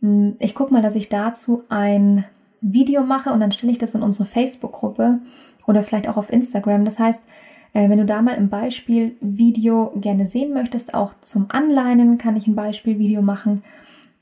Hm, 0.00 0.34
ich 0.38 0.54
gucke 0.54 0.72
mal, 0.72 0.82
dass 0.82 0.96
ich 0.96 1.08
dazu 1.08 1.62
ein 1.68 2.24
Video 2.60 3.04
mache 3.04 3.30
und 3.30 3.40
dann 3.40 3.52
stelle 3.52 3.72
ich 3.72 3.78
das 3.78 3.94
in 3.94 4.02
unsere 4.02 4.24
Facebook-Gruppe 4.24 5.20
oder 5.66 5.82
vielleicht 5.82 6.08
auch 6.08 6.16
auf 6.16 6.32
Instagram. 6.32 6.84
Das 6.84 6.98
heißt, 6.98 7.24
äh, 7.72 7.88
wenn 7.88 7.98
du 7.98 8.06
da 8.06 8.22
mal 8.22 8.34
ein 8.34 8.48
Beispielvideo 8.48 9.92
gerne 9.96 10.26
sehen 10.26 10.52
möchtest, 10.52 10.94
auch 10.94 11.14
zum 11.20 11.46
Anleinen 11.50 12.18
kann 12.18 12.36
ich 12.36 12.46
ein 12.46 12.54
Beispielvideo 12.54 13.22
machen. 13.22 13.60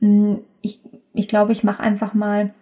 Hm, 0.04 0.40
ich, 0.60 0.80
ich 1.14 1.28
glaube, 1.28 1.52
ich 1.52 1.64
mache 1.64 1.82
einfach 1.82 2.12
mal 2.12 2.52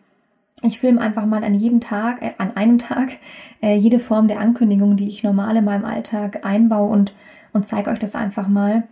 ich 0.62 0.78
filme 0.78 1.00
einfach 1.00 1.26
mal 1.26 1.44
an 1.44 1.54
jedem 1.54 1.80
Tag, 1.80 2.22
äh, 2.22 2.32
an 2.38 2.56
einem 2.56 2.78
Tag, 2.78 3.18
äh, 3.60 3.74
jede 3.74 3.98
Form 3.98 4.28
der 4.28 4.40
Ankündigung, 4.40 4.96
die 4.96 5.08
ich 5.08 5.24
normal 5.24 5.56
in 5.56 5.64
meinem 5.64 5.84
Alltag 5.84 6.46
einbaue 6.46 6.88
und, 6.90 7.14
und 7.52 7.64
zeige 7.64 7.90
euch 7.90 7.98
das 7.98 8.14
einfach 8.14 8.48
mal. 8.48 8.84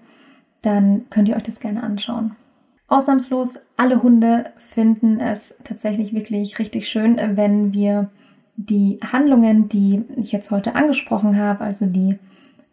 Dann 0.63 1.05
könnt 1.11 1.29
ihr 1.29 1.37
euch 1.37 1.43
das 1.43 1.61
gerne 1.61 1.83
anschauen. 1.83 2.37
Ausnahmslos, 2.89 3.61
alle 3.77 4.03
Hunde 4.03 4.51
finden 4.57 5.21
es 5.21 5.55
tatsächlich 5.63 6.13
wirklich 6.13 6.59
richtig 6.59 6.89
schön, 6.89 7.21
wenn 7.35 7.73
wir 7.73 8.11
die 8.57 8.99
Handlungen, 9.13 9.69
die 9.69 10.03
ich 10.17 10.33
jetzt 10.33 10.51
heute 10.51 10.75
angesprochen 10.75 11.39
habe, 11.39 11.63
also 11.63 11.87
die 11.87 12.19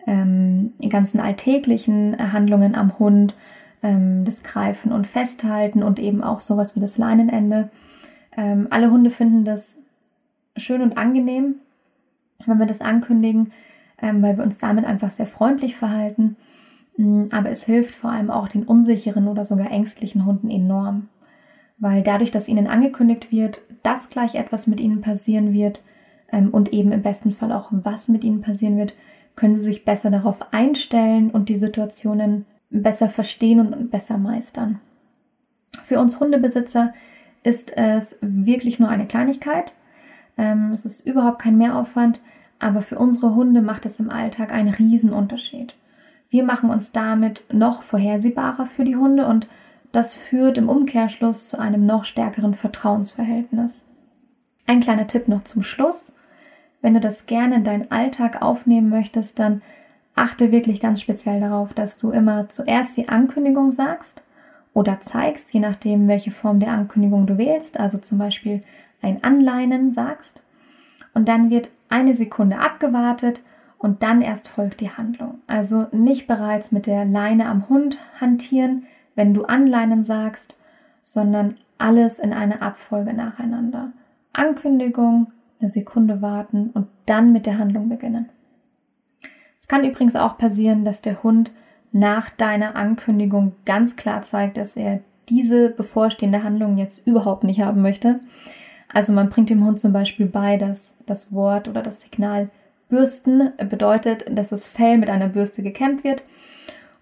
ähm, 0.07 0.74
ganzen 0.89 1.19
alltäglichen 1.19 2.34
Handlungen 2.34 2.74
am 2.74 2.98
Hund, 2.98 3.36
ähm, 3.84 4.25
das 4.25 4.43
Greifen 4.43 4.91
und 4.91 5.07
Festhalten 5.07 5.84
und 5.84 6.00
eben 6.00 6.24
auch 6.24 6.39
sowas 6.39 6.75
wie 6.75 6.79
das 6.79 6.98
Leinenende, 6.98 7.69
ähm, 8.36 8.67
alle 8.69 8.91
Hunde 8.91 9.10
finden 9.10 9.43
das 9.43 9.79
schön 10.55 10.81
und 10.81 10.98
angenehm, 10.98 11.55
wenn 12.46 12.60
wir 12.60 12.65
das 12.65 12.81
ankündigen, 12.81 13.51
ähm, 14.01 14.22
weil 14.22 14.38
wir 14.38 14.43
uns 14.43 14.60
damit 14.60 14.86
einfach 14.86 15.10
sehr 15.10 15.27
freundlich 15.27 15.75
verhalten. 15.75 16.36
Mm, 16.98 17.25
aber 17.31 17.50
es 17.50 17.63
hilft 17.63 17.96
vor 17.96 18.12
allem 18.12 18.29
auch 18.29 18.48
den 18.48 18.63
unsicheren 18.63 19.27
oder 19.27 19.43
sogar 19.43 19.72
ängstlichen 19.72 20.25
Hunden 20.25 20.50
enorm. 20.50 21.10
Weil 21.79 22.01
dadurch, 22.01 22.31
dass 22.31 22.48
ihnen 22.48 22.67
angekündigt 22.67 23.31
wird, 23.31 23.62
dass 23.84 24.10
gleich 24.10 24.36
etwas 24.36 24.67
mit 24.67 24.79
ihnen 24.79 25.01
passieren 25.01 25.53
wird 25.53 25.81
ähm, 26.31 26.50
und 26.50 26.74
eben 26.74 26.91
im 26.91 27.01
besten 27.01 27.31
Fall 27.31 27.51
auch 27.51 27.69
was 27.72 28.07
mit 28.07 28.24
ihnen 28.24 28.41
passieren 28.41 28.77
wird, 28.77 28.93
können 29.36 29.53
sie 29.53 29.62
sich 29.63 29.86
besser 29.86 30.10
darauf 30.10 30.53
einstellen 30.53 31.29
und 31.29 31.50
die 31.50 31.55
Situationen 31.55 32.46
besser 32.69 33.09
verstehen 33.09 33.59
und 33.59 33.91
besser 33.91 34.17
meistern. 34.17 34.79
Für 35.83 36.00
uns 36.00 36.19
Hundebesitzer 36.19 36.93
ist 37.43 37.75
es 37.77 38.17
wirklich 38.21 38.79
nur 38.79 38.89
eine 38.89 39.07
Kleinigkeit. 39.07 39.74
Ähm, 40.38 40.71
es 40.71 40.86
ist 40.86 41.01
überhaupt 41.01 41.39
kein 41.39 41.57
Mehraufwand, 41.57 42.19
aber 42.59 42.81
für 42.81 42.97
unsere 42.97 43.36
Hunde 43.36 43.62
macht 43.62 43.86
es 43.86 44.00
im 44.00 44.09
Alltag 44.09 44.51
einen 44.51 44.74
Riesenunterschied. 44.74 45.75
Wir 46.29 46.43
machen 46.43 46.69
uns 46.69 46.91
damit 46.91 47.43
noch 47.51 47.83
vorhersehbarer 47.83 48.65
für 48.65 48.83
die 48.83 48.97
Hunde 48.97 49.25
und 49.27 49.47
das 49.91 50.15
führt 50.15 50.57
im 50.57 50.67
Umkehrschluss 50.67 51.50
zu 51.50 51.59
einem 51.59 51.86
noch 51.86 52.03
stärkeren 52.03 52.53
Vertrauensverhältnis. 52.53 53.86
Ein 54.65 54.81
kleiner 54.81 55.07
Tipp 55.07 55.29
noch 55.29 55.43
zum 55.43 55.62
Schluss. 55.62 56.13
Wenn 56.81 56.93
du 56.93 57.00
das 57.00 57.25
gerne 57.25 57.55
in 57.55 57.63
deinen 57.63 57.89
Alltag 57.89 58.41
aufnehmen 58.41 58.89
möchtest, 58.89 59.39
dann 59.39 59.62
achte 60.17 60.51
wirklich 60.51 60.79
ganz 60.79 61.01
speziell 61.01 61.39
darauf, 61.39 61.74
dass 61.74 61.97
du 61.97 62.12
immer 62.12 62.50
zuerst 62.50 62.97
die 62.97 63.09
Ankündigung 63.09 63.71
sagst 63.71 64.21
oder 64.74 65.00
zeigst, 65.00 65.53
je 65.53 65.59
nachdem, 65.59 66.07
welche 66.07 66.31
Form 66.31 66.59
der 66.59 66.71
Ankündigung 66.71 67.25
du 67.27 67.38
wählst, 67.38 67.79
also 67.79 67.97
zum 67.97 68.17
Beispiel 68.17 68.62
ein 69.01 69.24
Anleinen 69.24 69.91
sagst. 69.91 70.43
Und 71.13 71.27
dann 71.27 71.50
wird 71.50 71.69
eine 71.89 72.13
Sekunde 72.13 72.59
abgewartet 72.59 73.41
und 73.77 74.03
dann 74.03 74.21
erst 74.21 74.50
folgt 74.50 74.81
die 74.81 74.91
Handlung. 74.91 75.39
Also 75.47 75.88
nicht 75.91 76.27
bereits 76.27 76.71
mit 76.71 76.86
der 76.86 77.05
Leine 77.05 77.47
am 77.47 77.69
Hund 77.69 77.97
hantieren, 78.19 78.86
wenn 79.15 79.33
du 79.33 79.45
Anleinen 79.45 80.03
sagst, 80.03 80.55
sondern 81.01 81.55
alles 81.77 82.19
in 82.19 82.33
einer 82.33 82.62
Abfolge 82.62 83.13
nacheinander. 83.13 83.91
Ankündigung, 84.33 85.27
eine 85.59 85.69
Sekunde 85.69 86.21
warten 86.21 86.69
und 86.74 86.88
dann 87.05 87.31
mit 87.31 87.45
der 87.45 87.57
Handlung 87.57 87.89
beginnen. 87.89 88.29
Es 89.60 89.68
kann 89.68 89.84
übrigens 89.84 90.16
auch 90.16 90.38
passieren, 90.38 90.86
dass 90.86 91.02
der 91.02 91.24
Hund 91.24 91.52
nach 91.92 92.30
deiner 92.30 92.76
Ankündigung 92.76 93.54
ganz 93.66 93.96
klar 93.96 94.22
zeigt, 94.22 94.58
dass 94.58 94.76
er 94.76 95.02
diese 95.30 95.70
bevorstehende 95.70 96.44
Handlung 96.44 96.78
jetzt 96.78 97.06
überhaupt 97.06 97.44
nicht 97.44 97.62
haben 97.62 97.82
möchte. 97.82 98.20
Also 98.94 99.14
man 99.14 99.30
bringt 99.30 99.50
dem 99.50 99.66
Hund 99.66 99.80
zum 99.80 99.94
Beispiel 99.94 100.28
bei, 100.28 100.58
dass 100.58 100.96
das 101.06 101.34
Wort 101.34 101.68
oder 101.68 101.82
das 101.82 102.02
Signal 102.02 102.50
Bürsten 102.90 103.52
bedeutet, 103.58 104.26
dass 104.32 104.50
das 104.50 104.64
Fell 104.64 104.98
mit 104.98 105.10
einer 105.10 105.28
Bürste 105.28 105.62
gekämmt 105.62 106.04
wird. 106.04 106.24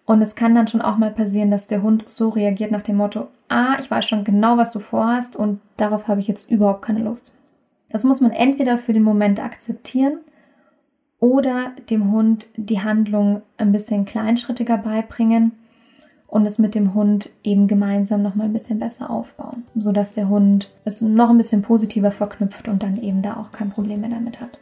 Und 0.06 0.22
es 0.22 0.36
kann 0.36 0.56
dann 0.56 0.68
schon 0.68 0.82
auch 0.82 0.98
mal 0.98 1.12
passieren, 1.12 1.52
dass 1.52 1.68
der 1.68 1.82
Hund 1.82 2.08
so 2.10 2.30
reagiert 2.30 2.72
nach 2.72 2.82
dem 2.82 2.98
Motto, 2.98 3.28
ah, 3.50 3.76
ich 3.80 3.90
weiß 3.90 4.06
schon 4.06 4.24
genau, 4.24 4.58
was 4.58 4.72
du 4.72 4.80
vorhast 4.80 5.36
und 5.36 5.60
darauf 5.78 6.08
habe 6.08 6.20
ich 6.20 6.28
jetzt 6.28 6.50
überhaupt 6.50 6.84
keine 6.84 7.00
Lust. 7.00 7.34
Das 7.90 8.04
muss 8.04 8.22
man 8.22 8.32
entweder 8.32 8.78
für 8.78 8.94
den 8.94 9.04
Moment 9.04 9.40
akzeptieren 9.40 10.20
oder 11.20 11.72
dem 11.90 12.12
Hund 12.12 12.48
die 12.56 12.82
Handlung 12.82 13.42
ein 13.58 13.72
bisschen 13.72 14.06
kleinschrittiger 14.06 14.78
beibringen 14.78 15.54
und 16.28 16.46
es 16.46 16.60
mit 16.60 16.76
dem 16.76 16.94
Hund 16.94 17.30
eben 17.44 17.68
gemeinsam 17.68 18.22
noch 18.22 18.36
mal 18.36 18.46
ein 18.46 18.54
bisschen 18.54 18.80
besser 18.80 19.10
aufbauen, 19.10 19.64
sodass 19.76 20.12
der 20.12 20.28
Hund 20.28 20.70
es 20.84 21.02
noch 21.02 21.30
ein 21.30 21.38
bisschen 21.38 21.62
positiver 21.62 22.12
verknüpft 22.12 22.68
und 22.68 22.84
dann 22.84 23.02
eben 23.02 23.22
da 23.22 23.38
auch 23.38 23.52
kein 23.52 23.70
Problem 23.70 24.02
mehr 24.02 24.10
damit 24.10 24.42
hat. 24.42 24.60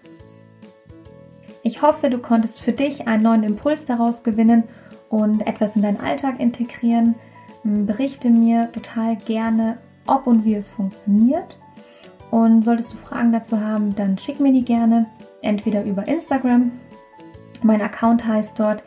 Ich 1.64 1.82
hoffe, 1.82 2.10
du 2.10 2.20
konntest 2.20 2.62
für 2.62 2.74
dich 2.74 3.08
einen 3.08 3.24
neuen 3.24 3.44
Impuls 3.44 3.86
daraus 3.86 4.24
gewinnen 4.24 4.64
und 5.10 5.48
etwas 5.48 5.76
in 5.76 5.82
deinen 5.82 6.00
Alltag 6.00 6.40
integrieren. 6.40 7.16
Berichte 7.64 8.30
mir 8.30 8.70
total 8.74 9.16
gerne, 9.16 9.78
ob 10.06 10.28
und 10.28 10.44
wie 10.44 10.56
es 10.56 10.70
funktioniert. 10.70 11.58
Und 12.32 12.64
solltest 12.64 12.92
du 12.94 12.98
Fragen 12.98 13.32
dazu 13.32 13.62
haben, 13.62 13.96
dann 13.96 14.18
schick 14.18 14.40
mir 14.40 14.52
die 14.52 14.66
gerne 14.66 15.06
entweder 15.44 15.84
über 15.84 16.08
Instagram. 16.08 16.72
Mein 17.62 17.82
Account 17.82 18.26
heißt 18.26 18.60
dort 18.60 18.82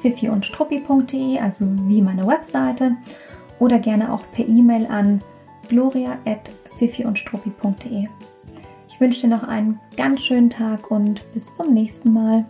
fifiundstruppi.de, 0.00 1.38
also 1.38 1.66
wie 1.86 2.02
meine 2.02 2.26
Webseite, 2.26 2.96
oder 3.58 3.78
gerne 3.78 4.12
auch 4.12 4.22
per 4.32 4.46
E-Mail 4.46 4.86
an 4.86 5.22
gloria.fifiundstruppi.de. 5.68 8.08
Ich 8.88 9.00
wünsche 9.00 9.22
dir 9.22 9.28
noch 9.28 9.44
einen 9.44 9.80
ganz 9.96 10.24
schönen 10.24 10.50
Tag 10.50 10.90
und 10.90 11.24
bis 11.32 11.52
zum 11.52 11.72
nächsten 11.74 12.12
Mal. 12.12 12.44